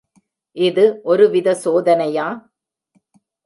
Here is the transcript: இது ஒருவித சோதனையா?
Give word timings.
இது 0.57 0.85
ஒருவித 1.03 1.55
சோதனையா? 1.63 2.27